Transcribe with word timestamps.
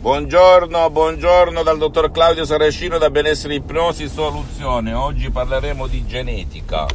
Buongiorno, 0.00 0.90
buongiorno 0.90 1.64
dal 1.64 1.76
dottor 1.76 2.12
Claudio 2.12 2.44
Saracino 2.44 2.98
da 2.98 3.10
Benessere 3.10 3.56
Ipnosi 3.56 4.08
Soluzione. 4.08 4.94
Oggi 4.94 5.28
parleremo 5.28 5.88
di 5.88 6.06
genetica. 6.06 6.86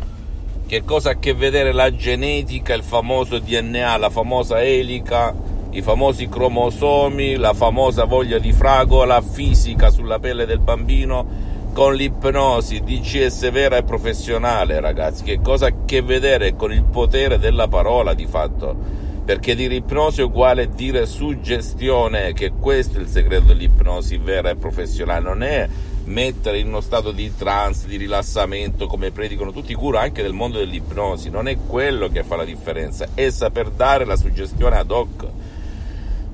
Che 0.66 0.84
cosa 0.86 1.10
ha 1.10 1.12
a 1.12 1.20
che 1.20 1.34
vedere 1.34 1.74
la 1.74 1.94
genetica, 1.94 2.74
il 2.74 2.82
famoso 2.82 3.40
DNA, 3.40 3.98
la 3.98 4.10
famosa 4.10 4.64
elica, 4.64 5.36
i 5.72 5.82
famosi 5.82 6.30
cromosomi, 6.30 7.36
la 7.36 7.54
famosa 7.54 8.06
voglia 8.06 8.40
di 8.40 8.54
fragola 8.54 9.22
fisica 9.22 9.90
sulla 9.90 10.20
pelle 10.20 10.46
del 10.46 10.60
bambino 10.60 11.52
con 11.74 11.96
l'ipnosi 11.96 12.84
DCS 12.84 13.52
vera 13.52 13.76
e 13.76 13.84
professionale, 13.84 14.80
ragazzi. 14.80 15.24
Che 15.24 15.42
cosa 15.42 15.66
ha 15.66 15.70
a 15.70 15.84
che 15.84 16.02
vedere 16.02 16.56
con 16.56 16.72
il 16.72 16.86
potere 16.86 17.38
della 17.38 17.68
parola 17.68 18.14
di 18.14 18.26
fatto? 18.28 19.03
Perché 19.24 19.56
dire 19.56 19.76
ipnosi 19.76 20.20
è 20.20 20.24
uguale 20.24 20.64
a 20.64 20.68
dire 20.68 21.06
suggestione, 21.06 22.34
che 22.34 22.52
questo 22.60 22.98
è 22.98 23.02
il 23.02 23.08
segreto 23.08 23.46
dell'ipnosi 23.46 24.18
vera 24.18 24.50
e 24.50 24.56
professionale, 24.56 25.22
non 25.22 25.44
è 25.44 25.68
mettere 26.06 26.60
in 26.60 26.68
uno 26.68 26.82
stato 26.82 27.12
di 27.12 27.34
trance, 27.36 27.88
di 27.88 27.96
rilassamento, 27.96 28.88
come 28.88 29.12
predicano 29.12 29.54
tutti 29.54 29.72
i 29.72 29.76
guru 29.76 29.98
anche 29.98 30.22
del 30.22 30.34
mondo 30.34 30.58
dell'ipnosi, 30.58 31.30
non 31.30 31.48
è 31.48 31.58
quello 31.66 32.10
che 32.10 32.24
fa 32.24 32.36
la 32.36 32.44
differenza, 32.44 33.08
è 33.14 33.30
saper 33.30 33.70
dare 33.70 34.04
la 34.04 34.18
suggestione 34.18 34.76
ad 34.78 34.92
hoc, 34.92 35.28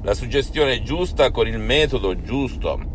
la 0.01 0.13
suggestione 0.15 0.81
giusta 0.81 1.29
con 1.29 1.47
il 1.47 1.59
metodo 1.59 2.19
giusto. 2.19 2.88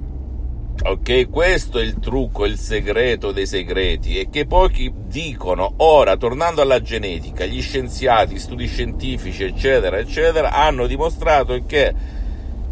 Ok, 0.83 1.31
questo 1.31 1.79
è 1.79 1.83
il 1.83 1.99
trucco, 1.99 2.45
il 2.45 2.59
segreto 2.59 3.33
dei 3.33 3.47
segreti 3.47 4.19
e 4.19 4.29
che 4.29 4.45
pochi 4.45 4.93
dicono. 5.07 5.75
Ora, 5.79 6.17
tornando 6.17 6.61
alla 6.61 6.83
genetica, 6.83 7.47
gli 7.47 7.63
scienziati, 7.63 8.39
studi 8.39 8.67
scientifici, 8.67 9.45
eccetera, 9.45 9.99
eccetera, 9.99 10.51
hanno 10.51 10.87
dimostrato 10.87 11.65
che 11.65 11.95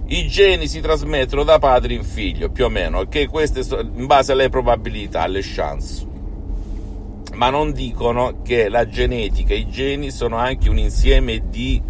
i 0.04 0.26
geni 0.26 0.66
si 0.66 0.80
trasmettono 0.80 1.44
da 1.44 1.58
padre 1.58 1.94
in 1.94 2.04
figlio, 2.04 2.50
più 2.50 2.66
o 2.66 2.68
meno, 2.68 2.98
ok? 2.98 3.28
Queste 3.28 3.62
sono 3.62 3.88
in 3.94 4.06
base 4.06 4.32
alle 4.32 4.50
probabilità, 4.50 5.22
alle 5.22 5.40
chance. 5.42 6.06
Ma 7.34 7.48
non 7.48 7.72
dicono 7.72 8.42
che 8.42 8.68
la 8.68 8.86
genetica, 8.86 9.54
i 9.54 9.70
geni 9.70 10.10
sono 10.10 10.36
anche 10.36 10.68
un 10.68 10.76
insieme 10.76 11.44
di 11.48 11.80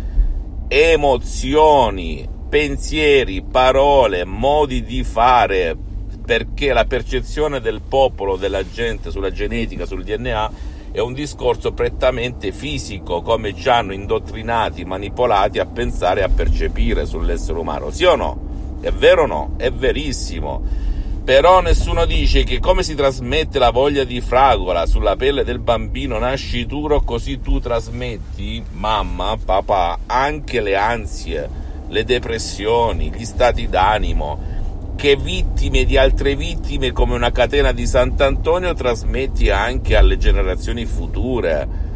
emozioni, 0.68 2.28
pensieri, 2.48 3.42
parole, 3.42 4.24
modi 4.24 4.84
di 4.84 5.02
fare, 5.02 5.90
perché 6.24 6.72
la 6.72 6.84
percezione 6.84 7.60
del 7.60 7.80
popolo, 7.86 8.36
della 8.36 8.68
gente 8.68 9.10
sulla 9.10 9.32
genetica, 9.32 9.86
sul 9.86 10.04
DNA 10.04 10.50
è 10.92 11.00
un 11.00 11.14
discorso 11.14 11.72
prettamente 11.72 12.52
fisico, 12.52 13.22
come 13.22 13.54
ci 13.54 13.68
hanno 13.68 13.92
indottrinati, 13.92 14.84
manipolati 14.84 15.58
a 15.58 15.66
pensare 15.66 16.20
e 16.20 16.24
a 16.24 16.28
percepire 16.28 17.06
sull'essere 17.06 17.58
umano. 17.58 17.90
Sì 17.90 18.04
o 18.04 18.14
no? 18.14 18.50
È 18.80 18.90
vero 18.90 19.22
o 19.22 19.26
no? 19.26 19.54
È 19.56 19.70
verissimo. 19.70 20.90
Però 21.24 21.60
nessuno 21.60 22.04
dice 22.04 22.42
che 22.42 22.58
come 22.58 22.82
si 22.82 22.94
trasmette 22.94 23.58
la 23.58 23.70
voglia 23.70 24.02
di 24.02 24.20
fragola 24.20 24.86
sulla 24.86 25.14
pelle 25.16 25.44
del 25.44 25.60
bambino 25.60 26.18
nascituro, 26.18 27.00
così 27.00 27.40
tu 27.40 27.60
trasmetti, 27.60 28.62
mamma, 28.72 29.38
papà, 29.42 30.00
anche 30.06 30.60
le 30.60 30.76
ansie, 30.76 31.48
le 31.88 32.04
depressioni, 32.04 33.12
gli 33.14 33.24
stati 33.24 33.68
d'animo, 33.68 34.51
che 34.96 35.16
vittime 35.16 35.84
di 35.84 35.96
altre 35.96 36.36
vittime 36.36 36.92
come 36.92 37.14
una 37.14 37.32
catena 37.32 37.72
di 37.72 37.86
Sant'Antonio 37.86 38.74
trasmetti 38.74 39.50
anche 39.50 39.96
alle 39.96 40.18
generazioni 40.18 40.86
future. 40.86 41.90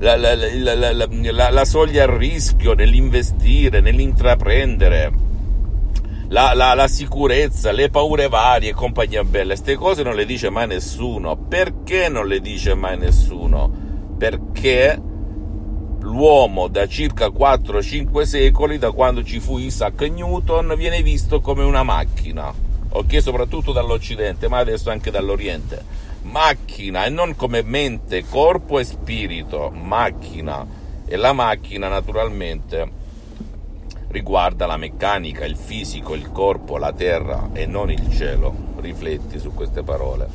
La, 0.00 0.16
la, 0.16 0.34
la, 0.34 1.50
la 1.50 1.64
soglia 1.64 2.04
al 2.04 2.10
rischio 2.10 2.74
nell'investire, 2.74 3.80
nell'intraprendere, 3.80 5.12
la, 6.28 6.86
sicurezza, 6.88 7.72
le 7.72 7.88
paure 7.88 8.28
varie, 8.28 8.74
compagnia 8.74 9.24
bella, 9.24 9.54
queste 9.54 9.74
cose 9.76 10.02
non 10.02 10.14
le 10.14 10.26
dice 10.26 10.50
mai 10.50 10.66
nessuno. 10.66 11.36
Perché 11.36 12.08
non 12.08 12.26
le 12.26 12.40
dice 12.40 12.74
mai 12.74 12.98
nessuno? 12.98 13.70
Perché 14.18 15.00
l'uomo 16.18 16.66
da 16.66 16.88
circa 16.88 17.28
4-5 17.28 18.22
secoli, 18.22 18.76
da 18.76 18.90
quando 18.90 19.22
ci 19.22 19.38
fu 19.38 19.56
Isaac 19.58 20.00
Newton, 20.00 20.74
viene 20.76 21.00
visto 21.00 21.40
come 21.40 21.62
una 21.62 21.84
macchina, 21.84 22.52
ok? 22.88 23.22
Soprattutto 23.22 23.70
dall'Occidente, 23.70 24.48
ma 24.48 24.58
adesso 24.58 24.90
anche 24.90 25.12
dall'Oriente. 25.12 25.80
Macchina 26.22 27.04
e 27.04 27.08
non 27.08 27.36
come 27.36 27.62
mente, 27.62 28.24
corpo 28.28 28.80
e 28.80 28.84
spirito, 28.84 29.70
macchina. 29.70 30.66
E 31.06 31.14
la 31.14 31.32
macchina 31.32 31.86
naturalmente 31.86 32.90
riguarda 34.08 34.66
la 34.66 34.76
meccanica, 34.76 35.44
il 35.44 35.56
fisico, 35.56 36.16
il 36.16 36.32
corpo, 36.32 36.78
la 36.78 36.92
terra 36.92 37.50
e 37.52 37.64
non 37.66 37.92
il 37.92 38.10
cielo. 38.10 38.52
Rifletti 38.80 39.38
su 39.38 39.54
queste 39.54 39.84
parole. 39.84 40.26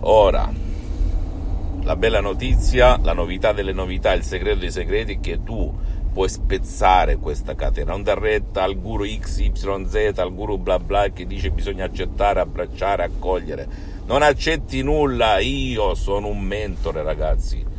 Ora, 0.00 0.52
la 1.84 1.96
bella 1.96 2.20
notizia, 2.20 2.98
la 3.02 3.12
novità 3.12 3.52
delle 3.52 3.72
novità, 3.72 4.12
il 4.12 4.22
segreto 4.22 4.60
dei 4.60 4.70
segreti 4.70 5.14
è 5.14 5.20
che 5.20 5.42
tu 5.42 5.72
puoi 6.12 6.28
spezzare 6.28 7.16
questa 7.16 7.54
catena, 7.54 7.92
non 7.92 8.02
dar 8.02 8.18
retta 8.18 8.62
al 8.62 8.78
guru 8.78 9.04
XYZ, 9.04 10.18
al 10.18 10.34
guru 10.34 10.58
bla 10.58 10.78
bla 10.78 11.08
che 11.08 11.26
dice 11.26 11.50
bisogna 11.50 11.86
accettare, 11.86 12.40
abbracciare, 12.40 13.04
accogliere. 13.04 13.90
Non 14.06 14.22
accetti 14.22 14.82
nulla, 14.82 15.38
io 15.38 15.94
sono 15.94 16.28
un 16.28 16.40
mentore 16.40 17.02
ragazzi 17.02 17.71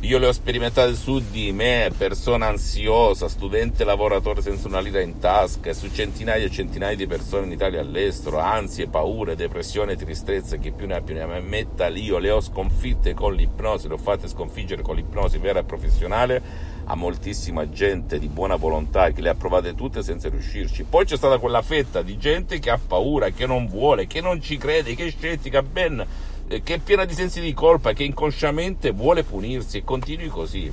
io 0.00 0.18
le 0.18 0.26
ho 0.26 0.32
sperimentate 0.32 0.94
su 0.94 1.22
di 1.30 1.52
me, 1.52 1.90
persona 1.96 2.48
ansiosa, 2.48 3.28
studente 3.28 3.82
lavoratore 3.82 4.42
senza 4.42 4.68
una 4.68 4.80
lira 4.80 5.00
in 5.00 5.18
tasca, 5.18 5.70
e 5.70 5.74
su 5.74 5.90
centinaia 5.90 6.44
e 6.44 6.50
centinaia 6.50 6.94
di 6.94 7.06
persone 7.06 7.46
in 7.46 7.52
Italia 7.52 7.78
e 7.78 7.82
all'estero, 7.82 8.38
ansie, 8.38 8.88
paure, 8.88 9.36
depressione, 9.36 9.96
tristezza, 9.96 10.58
che 10.58 10.70
più 10.70 10.86
ne 10.86 10.96
ha 10.96 11.00
più 11.00 11.14
ne 11.14 11.22
ha, 11.22 11.40
metta 11.40 11.88
lì, 11.88 12.04
io 12.04 12.18
le 12.18 12.30
ho 12.30 12.40
sconfitte 12.40 13.14
con 13.14 13.34
l'ipnosi, 13.34 13.88
le 13.88 13.94
ho 13.94 13.98
fatte 13.98 14.28
sconfiggere 14.28 14.82
con 14.82 14.96
l'ipnosi 14.96 15.38
vera 15.38 15.60
e 15.60 15.64
professionale 15.64 16.74
a 16.88 16.94
moltissima 16.94 17.68
gente 17.68 18.18
di 18.18 18.28
buona 18.28 18.54
volontà 18.54 19.10
che 19.10 19.20
le 19.20 19.30
ha 19.30 19.34
provate 19.34 19.74
tutte 19.74 20.02
senza 20.02 20.28
riuscirci. 20.28 20.84
Poi 20.84 21.04
c'è 21.04 21.16
stata 21.16 21.38
quella 21.38 21.62
fetta 21.62 22.02
di 22.02 22.16
gente 22.16 22.58
che 22.60 22.70
ha 22.70 22.78
paura, 22.78 23.30
che 23.30 23.46
non 23.46 23.66
vuole, 23.66 24.06
che 24.06 24.20
non 24.20 24.40
ci 24.40 24.56
crede, 24.56 24.94
che 24.94 25.06
è 25.06 25.10
scettica, 25.10 25.62
ben 25.62 26.06
che 26.48 26.74
è 26.74 26.78
piena 26.78 27.04
di 27.04 27.14
sensi 27.14 27.40
di 27.40 27.52
colpa, 27.52 27.92
che 27.92 28.04
inconsciamente 28.04 28.92
vuole 28.92 29.24
punirsi 29.24 29.78
e 29.78 29.84
continui 29.84 30.28
così. 30.28 30.70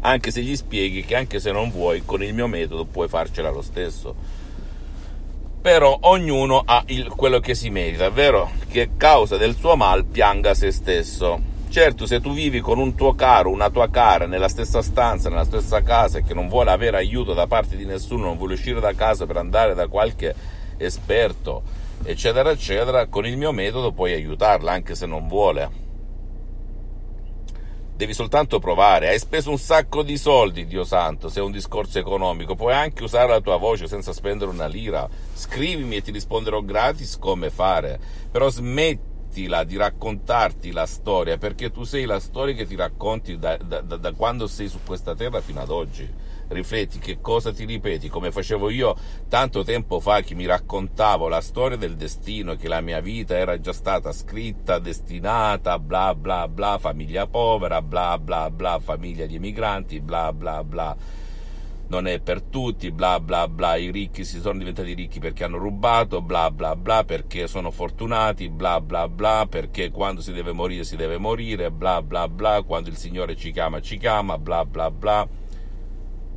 Anche 0.00 0.30
se 0.30 0.42
gli 0.42 0.54
spieghi 0.54 1.04
che 1.04 1.16
anche 1.16 1.40
se 1.40 1.50
non 1.50 1.70
vuoi, 1.70 2.02
con 2.04 2.22
il 2.22 2.32
mio 2.32 2.46
metodo 2.46 2.84
puoi 2.84 3.08
farcela 3.08 3.50
lo 3.50 3.62
stesso. 3.62 4.14
Però 5.60 5.98
ognuno 6.02 6.62
ha 6.64 6.84
il, 6.86 7.08
quello 7.08 7.40
che 7.40 7.56
si 7.56 7.70
merita, 7.70 8.08
vero? 8.10 8.52
Che 8.68 8.90
causa 8.96 9.36
del 9.36 9.56
suo 9.56 9.74
mal 9.74 10.04
pianga 10.04 10.54
se 10.54 10.70
stesso. 10.70 11.54
Certo, 11.68 12.06
se 12.06 12.20
tu 12.20 12.32
vivi 12.32 12.60
con 12.60 12.78
un 12.78 12.94
tuo 12.94 13.14
caro, 13.16 13.50
una 13.50 13.68
tua 13.68 13.90
cara, 13.90 14.26
nella 14.26 14.48
stessa 14.48 14.80
stanza, 14.80 15.28
nella 15.28 15.44
stessa 15.44 15.82
casa 15.82 16.18
e 16.18 16.22
che 16.22 16.34
non 16.34 16.48
vuole 16.48 16.70
avere 16.70 16.96
aiuto 16.96 17.34
da 17.34 17.48
parte 17.48 17.76
di 17.76 17.84
nessuno, 17.84 18.26
non 18.26 18.36
vuole 18.36 18.54
uscire 18.54 18.78
da 18.78 18.94
casa 18.94 19.26
per 19.26 19.38
andare 19.38 19.74
da 19.74 19.88
qualche 19.88 20.34
esperto, 20.76 21.62
eccetera, 22.04 22.50
eccetera, 22.50 23.06
con 23.06 23.26
il 23.26 23.36
mio 23.36 23.52
metodo 23.52 23.92
puoi 23.92 24.12
aiutarla 24.12 24.72
anche 24.72 24.94
se 24.94 25.06
non 25.06 25.28
vuole. 25.28 25.84
Devi 27.96 28.12
soltanto 28.12 28.58
provare. 28.58 29.08
Hai 29.08 29.18
speso 29.18 29.50
un 29.50 29.58
sacco 29.58 30.02
di 30.02 30.18
soldi, 30.18 30.66
Dio 30.66 30.84
santo, 30.84 31.28
se 31.28 31.40
è 31.40 31.42
un 31.42 31.50
discorso 31.50 31.98
economico. 31.98 32.54
Puoi 32.54 32.74
anche 32.74 33.02
usare 33.02 33.28
la 33.28 33.40
tua 33.40 33.56
voce 33.56 33.88
senza 33.88 34.12
spendere 34.12 34.50
una 34.50 34.66
lira. 34.66 35.08
Scrivimi 35.32 35.96
e 35.96 36.02
ti 36.02 36.10
risponderò 36.10 36.60
gratis 36.60 37.18
come 37.18 37.48
fare. 37.48 37.98
Però 38.30 38.50
smettila 38.50 39.64
di 39.64 39.76
raccontarti 39.76 40.72
la 40.72 40.84
storia, 40.84 41.38
perché 41.38 41.70
tu 41.70 41.84
sei 41.84 42.04
la 42.04 42.20
storia 42.20 42.54
che 42.54 42.66
ti 42.66 42.76
racconti 42.76 43.38
da, 43.38 43.56
da, 43.56 43.80
da 43.80 44.12
quando 44.12 44.46
sei 44.46 44.68
su 44.68 44.80
questa 44.84 45.14
terra 45.14 45.40
fino 45.40 45.60
ad 45.60 45.70
oggi 45.70 46.25
rifletti 46.48 46.98
che 46.98 47.20
cosa 47.20 47.52
ti 47.52 47.64
ripeti, 47.64 48.08
come 48.08 48.30
facevo 48.30 48.70
io 48.70 48.96
tanto 49.28 49.64
tempo 49.64 50.00
fa 50.00 50.20
che 50.20 50.34
mi 50.34 50.46
raccontavo 50.46 51.28
la 51.28 51.40
storia 51.40 51.76
del 51.76 51.96
destino, 51.96 52.56
che 52.56 52.68
la 52.68 52.80
mia 52.80 53.00
vita 53.00 53.36
era 53.36 53.58
già 53.60 53.72
stata 53.72 54.12
scritta, 54.12 54.78
destinata, 54.78 55.78
bla 55.78 56.14
bla 56.14 56.48
bla, 56.48 56.78
famiglia 56.78 57.26
povera, 57.26 57.82
bla 57.82 58.18
bla 58.18 58.50
bla, 58.50 58.78
famiglia 58.78 59.26
di 59.26 59.36
emigranti, 59.36 60.00
bla 60.00 60.32
bla 60.32 60.62
bla. 60.64 60.96
non 61.88 62.06
è 62.08 62.18
per 62.18 62.42
tutti, 62.42 62.90
bla 62.90 63.20
bla 63.20 63.46
bla, 63.46 63.76
i 63.76 63.90
ricchi 63.90 64.24
si 64.24 64.40
sono 64.40 64.58
diventati 64.58 64.92
ricchi 64.92 65.20
perché 65.20 65.44
hanno 65.44 65.58
rubato, 65.58 66.20
bla 66.20 66.50
bla 66.50 66.74
bla, 66.74 67.04
perché 67.04 67.46
sono 67.46 67.70
fortunati, 67.70 68.48
bla 68.48 68.80
bla 68.80 69.08
bla, 69.08 69.46
perché 69.48 69.90
quando 69.90 70.20
si 70.20 70.32
deve 70.32 70.52
morire 70.52 70.82
si 70.84 70.96
deve 70.96 71.18
morire, 71.18 71.70
bla 71.70 72.02
bla 72.02 72.28
bla, 72.28 72.62
quando 72.62 72.88
il 72.88 72.96
Signore 72.96 73.36
ci 73.36 73.52
chiama 73.52 73.80
ci 73.80 73.98
chiama, 73.98 74.36
bla 74.38 74.64
bla 74.64 74.90
bla, 74.90 75.26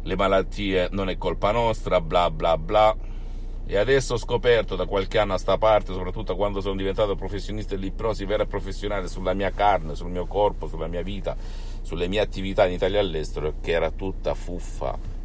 le 0.04 0.16
malattie 0.16 0.90
non 0.92 1.10
è 1.10 1.18
colpa 1.18 1.52
nostra, 1.52 2.02
bla 2.02 2.30
bla 2.30 2.58
bla. 2.58 2.96
E 3.66 3.78
adesso 3.78 4.16
ho 4.16 4.18
scoperto 4.18 4.76
da 4.76 4.86
qualche 4.86 5.20
anno 5.20 5.34
a 5.34 5.38
sta 5.38 5.58
parte, 5.58 5.94
soprattutto 5.94 6.36
quando 6.36 6.60
sono 6.60 6.76
diventato 6.76 7.16
professionista 7.16 7.76
dell'ipnosi 7.76 8.26
vera 8.26 8.44
e 8.44 8.48
professionale 8.48 9.08
sulla 9.08 9.34
mia 9.34 9.52
carne, 9.52 9.96
sul 9.96 10.10
mio 10.10 10.26
corpo, 10.26 10.68
sulla 10.68 10.88
mia 10.88 11.04
vita, 11.04 11.36
sulle 11.82 12.08
mie 12.08 12.20
attività 12.20 12.66
in 12.66 12.74
Italia 12.74 12.98
e 12.98 13.02
all'estero, 13.02 13.54
che 13.62 13.72
era 13.72 13.92
tutta 13.92 14.34
fuffa 14.34 15.18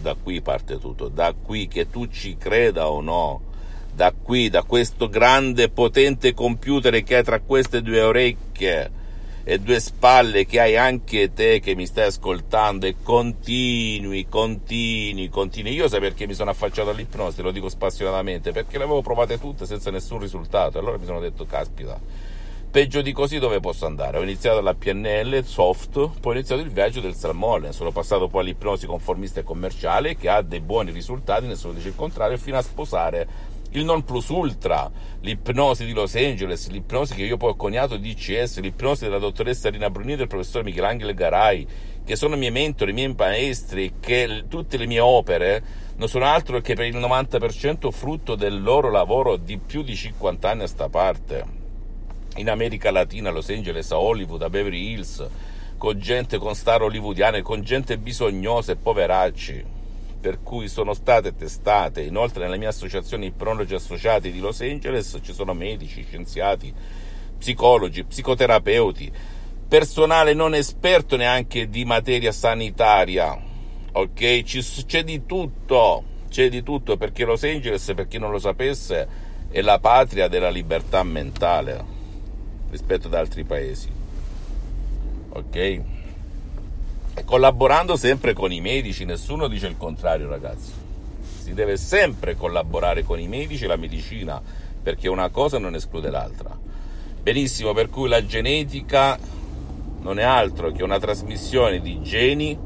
da 0.00 0.14
qui 0.14 0.40
parte 0.40 0.78
tutto, 0.78 1.08
da 1.08 1.34
qui 1.34 1.68
che 1.68 1.90
tu 1.90 2.06
ci 2.08 2.36
creda 2.36 2.88
o 2.88 3.00
no, 3.00 3.40
da 3.94 4.12
qui, 4.12 4.48
da 4.48 4.62
questo 4.62 5.08
grande 5.08 5.68
potente 5.70 6.34
computer 6.34 7.02
che 7.02 7.16
hai 7.16 7.24
tra 7.24 7.40
queste 7.40 7.82
due 7.82 8.00
orecchie 8.00 8.90
e 9.50 9.58
due 9.60 9.80
spalle 9.80 10.44
che 10.44 10.60
hai 10.60 10.76
anche 10.76 11.32
te 11.32 11.58
che 11.58 11.74
mi 11.74 11.86
stai 11.86 12.08
ascoltando 12.08 12.84
e 12.84 12.96
continui, 13.02 14.28
continui, 14.28 15.30
continui. 15.30 15.72
Io 15.72 15.88
sai 15.88 16.00
perché 16.00 16.26
mi 16.26 16.34
sono 16.34 16.50
affacciato 16.50 16.90
all'ipnosi, 16.90 17.40
lo 17.40 17.50
dico 17.50 17.70
spassionatamente, 17.70 18.52
perché 18.52 18.76
le 18.76 18.84
avevo 18.84 19.00
provate 19.00 19.40
tutte 19.40 19.64
senza 19.64 19.90
nessun 19.90 20.18
risultato. 20.18 20.78
Allora 20.78 20.98
mi 20.98 21.06
sono 21.06 21.18
detto, 21.18 21.46
caspita, 21.46 21.98
Peggio 22.70 23.00
di 23.00 23.12
così 23.12 23.38
dove 23.38 23.58
posso 23.60 23.86
andare? 23.86 24.18
Ho 24.18 24.22
iniziato 24.22 24.60
la 24.60 24.74
PNL 24.74 25.42
soft, 25.42 25.94
poi 26.20 26.32
ho 26.32 26.36
iniziato 26.36 26.60
il 26.60 26.68
viaggio 26.68 27.00
del 27.00 27.14
salmone, 27.14 27.72
sono 27.72 27.90
passato 27.90 28.28
poi 28.28 28.42
all'ipnosi 28.42 28.84
conformista 28.84 29.40
e 29.40 29.44
commerciale 29.44 30.14
che 30.14 30.28
ha 30.28 30.42
dei 30.42 30.60
buoni 30.60 30.90
risultati, 30.90 31.46
nessuno 31.46 31.72
dice 31.72 31.88
il 31.88 31.96
contrario, 31.96 32.36
fino 32.36 32.58
a 32.58 32.62
sposare 32.62 33.26
il 33.70 33.84
non 33.84 34.02
plus 34.04 34.28
ultra, 34.28 34.90
l'ipnosi 35.20 35.84
di 35.84 35.92
Los 35.92 36.14
Angeles, 36.14 36.68
l'ipnosi 36.68 37.14
che 37.14 37.24
io 37.24 37.36
poi 37.36 37.50
ho 37.50 37.56
coniato 37.56 37.96
di 37.96 38.10
ICS, 38.10 38.60
l'ipnosi 38.60 39.04
della 39.04 39.18
dottoressa 39.18 39.68
Rina 39.68 39.90
Bruni 39.90 40.14
e 40.14 40.16
del 40.16 40.26
professore 40.26 40.64
Michelangelo 40.64 41.12
Garai, 41.12 41.66
che 42.04 42.16
sono 42.16 42.36
miei 42.36 42.50
mentori, 42.50 42.94
miei 42.94 43.14
maestri, 43.14 43.94
che 44.00 44.44
tutte 44.48 44.78
le 44.78 44.86
mie 44.86 45.00
opere 45.00 45.62
non 45.96 46.08
sono 46.08 46.24
altro 46.24 46.60
che 46.60 46.74
per 46.74 46.86
il 46.86 46.96
90% 46.96 47.90
frutto 47.90 48.34
del 48.34 48.62
loro 48.62 48.90
lavoro 48.90 49.36
di 49.36 49.58
più 49.58 49.82
di 49.82 49.94
50 49.94 50.48
anni 50.48 50.62
a 50.62 50.66
sta 50.66 50.88
parte. 50.88 51.56
In 52.36 52.48
America 52.48 52.90
Latina, 52.90 53.28
a 53.28 53.32
Los 53.32 53.50
Angeles, 53.50 53.90
a 53.90 53.98
Hollywood, 53.98 54.42
a 54.42 54.48
Beverly 54.48 54.92
Hills, 54.92 55.26
con 55.76 55.98
gente, 55.98 56.38
con 56.38 56.54
star 56.54 56.82
hollywoodiane, 56.82 57.42
con 57.42 57.62
gente 57.62 57.98
bisognosa 57.98 58.72
e 58.72 58.76
poveracci, 58.76 59.64
per 60.20 60.42
cui 60.42 60.68
sono 60.68 60.94
state 60.94 61.34
testate. 61.34 62.02
Inoltre 62.02 62.44
nella 62.44 62.56
mia 62.56 62.68
associazione 62.68 63.26
Ipnologi 63.26 63.74
Associati 63.74 64.32
di 64.32 64.40
Los 64.40 64.60
Angeles 64.60 65.18
ci 65.22 65.32
sono 65.32 65.54
medici, 65.54 66.04
scienziati, 66.04 66.72
psicologi, 67.38 68.04
psicoterapeuti, 68.04 69.12
personale 69.68 70.34
non 70.34 70.54
esperto 70.54 71.16
neanche 71.16 71.68
di 71.68 71.84
materia 71.84 72.32
sanitaria, 72.32 73.38
ok? 73.92 74.42
Ci, 74.42 74.84
c'è 74.86 75.04
di 75.04 75.24
tutto, 75.26 76.02
c'è 76.28 76.48
di 76.48 76.62
tutto, 76.62 76.96
perché 76.96 77.24
Los 77.24 77.44
Angeles, 77.44 77.92
per 77.94 78.08
chi 78.08 78.18
non 78.18 78.30
lo 78.30 78.38
sapesse, 78.38 79.26
è 79.50 79.60
la 79.60 79.78
patria 79.78 80.28
della 80.28 80.50
libertà 80.50 81.02
mentale 81.02 81.96
rispetto 82.70 83.06
ad 83.06 83.14
altri 83.14 83.44
paesi. 83.44 83.88
Ok? 85.30 85.96
Collaborando 87.24 87.96
sempre 87.96 88.32
con 88.32 88.52
i 88.52 88.60
medici, 88.60 89.04
nessuno 89.04 89.48
dice 89.48 89.66
il 89.66 89.76
contrario, 89.76 90.28
ragazzi. 90.28 90.72
Si 91.42 91.54
deve 91.54 91.76
sempre 91.76 92.36
collaborare 92.36 93.02
con 93.02 93.18
i 93.18 93.28
medici 93.28 93.64
e 93.64 93.68
la 93.68 93.76
medicina, 93.76 94.40
perché 94.82 95.08
una 95.08 95.28
cosa 95.30 95.58
non 95.58 95.74
esclude 95.74 96.10
l'altra. 96.10 96.56
Benissimo, 97.22 97.72
per 97.72 97.88
cui 97.90 98.08
la 98.08 98.24
genetica 98.24 99.18
non 100.00 100.18
è 100.18 100.22
altro 100.22 100.72
che 100.72 100.82
una 100.82 100.98
trasmissione 100.98 101.80
di 101.80 102.00
geni 102.02 102.58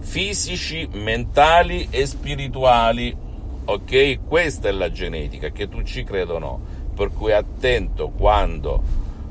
fisici, 0.00 0.88
mentali 0.92 1.88
e 1.90 2.06
spirituali. 2.06 3.16
Ok? 3.64 4.18
Questa 4.26 4.68
è 4.68 4.72
la 4.72 4.90
genetica, 4.90 5.50
che 5.50 5.68
tu 5.68 5.82
ci 5.82 6.04
creda 6.04 6.34
o 6.34 6.38
no. 6.38 6.60
Per 6.94 7.10
cui 7.12 7.32
attento 7.32 8.10
quando 8.10 8.82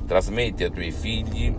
trasmetti 0.08 0.64
ai 0.64 0.72
tuoi 0.72 0.92
figli 0.92 1.54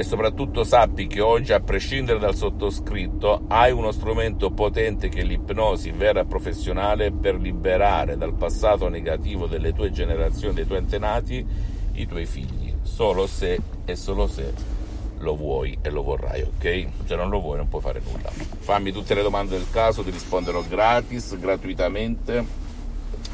e 0.00 0.02
soprattutto 0.02 0.64
sappi 0.64 1.06
che 1.06 1.20
oggi, 1.20 1.52
a 1.52 1.60
prescindere 1.60 2.18
dal 2.18 2.34
sottoscritto, 2.34 3.44
hai 3.48 3.70
uno 3.70 3.92
strumento 3.92 4.50
potente 4.50 5.10
che 5.10 5.20
è 5.20 5.24
l'ipnosi 5.24 5.90
vera 5.90 6.20
e 6.20 6.24
professionale 6.24 7.12
per 7.12 7.34
liberare 7.34 8.16
dal 8.16 8.32
passato 8.32 8.88
negativo 8.88 9.46
delle 9.46 9.74
tue 9.74 9.90
generazioni, 9.90 10.54
dei 10.54 10.66
tuoi 10.66 10.78
antenati, 10.78 11.46
i 11.92 12.06
tuoi 12.06 12.24
figli, 12.24 12.74
solo 12.80 13.26
se 13.26 13.60
e 13.84 13.94
solo 13.94 14.26
se 14.26 14.54
lo 15.18 15.36
vuoi 15.36 15.76
e 15.82 15.90
lo 15.90 16.02
vorrai, 16.02 16.40
ok? 16.40 16.86
Se 17.04 17.14
non 17.14 17.28
lo 17.28 17.38
vuoi 17.38 17.58
non 17.58 17.68
puoi 17.68 17.82
fare 17.82 18.00
nulla. 18.02 18.30
Fammi 18.30 18.92
tutte 18.92 19.12
le 19.12 19.20
domande 19.20 19.58
del 19.58 19.66
caso, 19.70 20.02
ti 20.02 20.10
risponderò 20.10 20.62
gratis, 20.62 21.38
gratuitamente. 21.38 22.69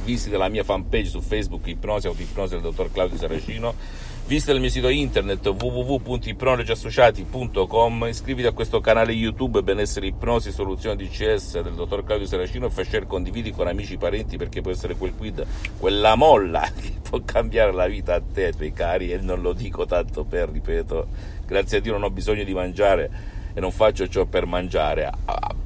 Visita 0.06 0.38
la 0.38 0.48
mia 0.48 0.62
fanpage 0.62 1.08
su 1.08 1.20
Facebook 1.20 1.66
Ipnosi 1.66 2.06
Autoipnosi 2.06 2.54
del 2.54 2.62
dottor 2.62 2.92
Claudio 2.92 3.18
Saracino 3.18 3.74
Visita 4.26 4.52
il 4.52 4.60
mio 4.60 4.70
sito 4.70 4.88
internet 4.88 5.46
www.ipnologiassociati.com, 5.46 8.06
iscriviti 8.08 8.48
a 8.48 8.52
questo 8.52 8.80
canale 8.80 9.12
YouTube 9.12 9.62
Benessere 9.62 10.06
Ipnosi 10.06 10.50
Soluzione 10.50 10.96
DCS 10.96 11.60
del 11.60 11.74
dottor 11.74 12.02
Claudio 12.04 12.26
Seracino 12.26 12.66
e 12.66 12.70
fai 12.70 12.86
share 12.86 13.06
condividi 13.06 13.52
con 13.52 13.68
amici 13.68 13.94
e 13.94 13.98
parenti 13.98 14.36
perché 14.36 14.62
può 14.62 14.72
essere 14.72 14.96
quel 14.96 15.14
quid, 15.16 15.46
quella 15.78 16.16
molla 16.16 16.68
che 16.80 16.94
può 17.02 17.20
cambiare 17.24 17.72
la 17.72 17.86
vita 17.86 18.14
a 18.14 18.20
te, 18.20 18.46
ai 18.46 18.56
tuoi 18.56 18.72
cari 18.72 19.12
e 19.12 19.18
non 19.18 19.42
lo 19.42 19.52
dico 19.52 19.86
tanto 19.86 20.24
per, 20.24 20.50
ripeto, 20.50 21.06
grazie 21.46 21.78
a 21.78 21.80
Dio 21.80 21.92
non 21.92 22.02
ho 22.02 22.10
bisogno 22.10 22.42
di 22.42 22.52
mangiare 22.52 23.08
e 23.54 23.60
non 23.60 23.70
faccio 23.70 24.08
ciò 24.08 24.24
per 24.24 24.44
mangiare, 24.44 25.08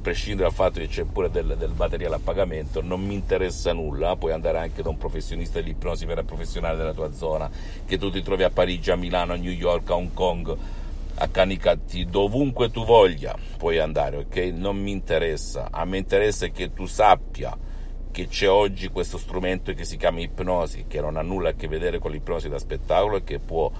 prescindere 0.01 0.49
dal 0.49 0.55
fatto 0.55 0.79
che 0.79 0.87
c'è 0.87 1.03
pure 1.03 1.29
del, 1.29 1.55
del, 1.57 1.73
materiale 1.75 2.15
a 2.15 2.19
pagamento, 2.21 2.81
non 2.81 3.01
mi 3.01 3.13
interessa 3.13 3.71
nulla, 3.71 4.15
puoi 4.15 4.33
andare 4.33 4.57
anche 4.57 4.81
da 4.81 4.89
un 4.89 4.97
professionista 4.97 5.61
di 5.61 5.69
ipnosi 5.69 6.05
vera 6.05 6.23
professionale 6.23 6.75
della 6.75 6.93
tua 6.93 7.13
zona, 7.13 7.49
che 7.85 7.97
tu 7.97 8.09
ti 8.09 8.21
trovi 8.21 8.43
a 8.43 8.49
Parigi, 8.49 8.91
a 8.91 8.95
Milano, 8.95 9.33
a 9.33 9.37
New 9.37 9.51
York, 9.51 9.89
a 9.89 9.95
Hong 9.95 10.13
Kong, 10.13 10.57
a 11.15 11.27
Canicatti, 11.27 12.05
dovunque 12.05 12.71
tu 12.71 12.83
voglia 12.83 13.37
puoi 13.57 13.77
andare, 13.77 14.17
ok? 14.17 14.35
Non 14.55 14.77
mi 14.77 14.91
interessa, 14.91 15.67
a 15.71 15.85
me 15.85 15.97
interessa 15.97 16.47
che 16.47 16.73
tu 16.73 16.85
sappia 16.85 17.55
che 18.11 18.27
c'è 18.27 18.49
oggi 18.49 18.89
questo 18.89 19.17
strumento 19.17 19.73
che 19.73 19.85
si 19.85 19.97
chiama 19.97 20.19
ipnosi, 20.19 20.85
che 20.87 20.99
non 20.99 21.17
ha 21.17 21.21
nulla 21.21 21.49
a 21.49 21.53
che 21.53 21.67
vedere 21.67 21.99
con 21.99 22.11
l'ipnosi 22.11 22.49
da 22.49 22.59
spettacolo 22.59 23.17
e 23.17 23.23
che 23.23 23.39
può 23.39 23.71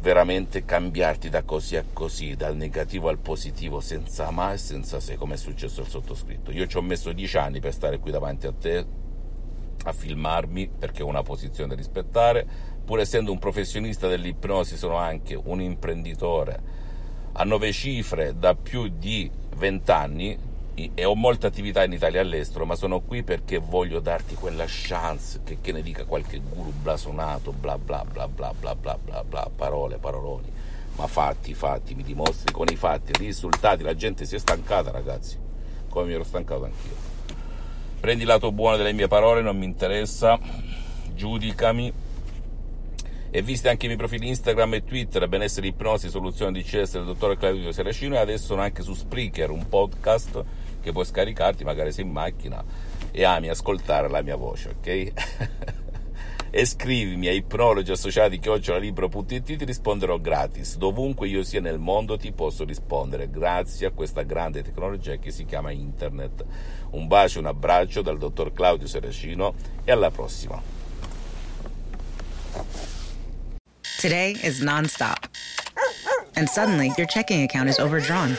veramente 0.00 0.64
cambiarti 0.64 1.28
da 1.28 1.42
così 1.42 1.76
a 1.76 1.84
così, 1.92 2.36
dal 2.36 2.56
negativo 2.56 3.08
al 3.08 3.18
positivo, 3.18 3.80
senza 3.80 4.30
ma 4.30 4.52
e 4.52 4.58
senza 4.58 5.00
se, 5.00 5.16
come 5.16 5.34
è 5.34 5.36
successo 5.36 5.80
al 5.80 5.88
sottoscritto. 5.88 6.50
Io 6.52 6.66
ci 6.66 6.76
ho 6.76 6.82
messo 6.82 7.12
dieci 7.12 7.36
anni 7.36 7.60
per 7.60 7.72
stare 7.72 7.98
qui 7.98 8.10
davanti 8.10 8.46
a 8.46 8.52
te, 8.52 8.86
a 9.84 9.92
filmarmi, 9.92 10.70
perché 10.78 11.02
ho 11.02 11.06
una 11.06 11.22
posizione 11.22 11.70
da 11.70 11.74
rispettare, 11.74 12.46
pur 12.84 13.00
essendo 13.00 13.32
un 13.32 13.38
professionista 13.38 14.08
dell'ipnosi 14.08 14.76
sono 14.76 14.96
anche 14.96 15.34
un 15.34 15.60
imprenditore 15.60 16.86
a 17.32 17.44
nove 17.44 17.72
cifre 17.72 18.36
da 18.36 18.54
più 18.54 18.88
di 18.88 19.30
vent'anni, 19.56 20.47
e 20.94 21.04
ho 21.04 21.14
molta 21.14 21.48
attività 21.48 21.82
in 21.84 21.92
Italia 21.92 22.20
e 22.20 22.22
all'estero, 22.22 22.64
ma 22.64 22.76
sono 22.76 23.00
qui 23.00 23.22
perché 23.22 23.58
voglio 23.58 24.00
darti 24.00 24.34
quella 24.34 24.64
chance 24.66 25.40
che, 25.44 25.58
che 25.60 25.72
ne 25.72 25.82
dica 25.82 26.04
qualche 26.04 26.38
guru 26.38 26.70
blasonato, 26.70 27.52
bla 27.52 27.76
bla 27.76 28.04
bla 28.04 28.28
bla 28.28 28.52
bla 28.52 28.74
bla 28.74 28.96
bla 28.96 29.24
bla, 29.24 29.50
parole, 29.54 29.98
paroloni, 29.98 30.50
ma 30.96 31.06
fatti, 31.06 31.54
fatti, 31.54 31.94
mi 31.94 32.02
dimostri 32.02 32.52
con 32.52 32.66
i 32.70 32.76
fatti, 32.76 33.12
i 33.12 33.26
risultati, 33.26 33.82
la 33.82 33.94
gente 33.94 34.24
si 34.24 34.36
è 34.36 34.38
stancata 34.38 34.90
ragazzi, 34.90 35.36
come 35.88 36.06
mi 36.06 36.12
ero 36.12 36.24
stancato 36.24 36.64
anch'io. 36.64 37.06
Prendi 38.00 38.22
il 38.22 38.28
lato 38.28 38.52
buono 38.52 38.76
delle 38.76 38.92
mie 38.92 39.08
parole, 39.08 39.42
non 39.42 39.58
mi 39.58 39.64
interessa, 39.64 40.38
giudicami, 41.14 41.92
e 43.30 43.42
visti 43.42 43.68
anche 43.68 43.84
i 43.84 43.88
miei 43.88 43.98
profili 43.98 44.28
Instagram 44.28 44.74
e 44.74 44.84
Twitter, 44.84 45.28
benessere 45.28 45.66
ipnosi, 45.66 46.08
soluzione 46.08 46.52
DCS 46.52 46.92
del 46.92 47.04
dottor 47.04 47.36
Claudio 47.36 47.72
Seracino 47.72 48.14
e 48.14 48.18
adesso 48.18 48.46
sono 48.46 48.62
anche 48.62 48.82
su 48.82 48.94
Spreaker, 48.94 49.50
un 49.50 49.68
podcast 49.68 50.44
che 50.88 50.92
puoi 50.92 51.04
scaricarti 51.04 51.64
magari 51.64 51.92
sei 51.92 52.04
in 52.04 52.10
macchina 52.10 52.64
e 53.10 53.24
ami 53.24 53.48
ascoltare 53.48 54.08
la 54.08 54.22
mia 54.22 54.36
voce, 54.36 54.70
ok? 54.70 55.12
e 56.50 56.64
scrivimi 56.64 57.28
a 57.28 57.32
ipnologi 57.32 57.90
associati 57.90 58.38
chiocciolalibro.it 58.38 59.56
ti 59.56 59.64
risponderò 59.64 60.18
gratis. 60.18 60.78
Dovunque 60.78 61.28
io 61.28 61.42
sia 61.42 61.60
nel 61.60 61.78
mondo 61.78 62.16
ti 62.16 62.32
posso 62.32 62.64
rispondere 62.64 63.28
grazie 63.28 63.86
a 63.86 63.90
questa 63.90 64.22
grande 64.22 64.62
tecnologia 64.62 65.16
che 65.16 65.30
si 65.30 65.44
chiama 65.44 65.70
internet. 65.72 66.44
Un 66.90 67.06
bacio 67.06 67.38
un 67.38 67.46
abbraccio 67.46 68.00
dal 68.00 68.16
dottor 68.16 68.52
Claudio 68.54 68.86
Seracino 68.86 69.54
e 69.84 69.92
alla 69.92 70.10
prossima. 70.10 70.60
Today 74.00 74.38
is 74.42 74.60
non-stop. 74.60 75.28
And 76.34 76.48
suddenly 76.48 76.92
your 76.96 77.06
checking 77.06 77.42
account 77.42 77.68
is 77.68 77.78
overdrawn 77.78 78.38